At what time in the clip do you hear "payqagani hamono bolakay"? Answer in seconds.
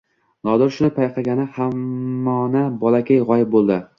0.95-3.23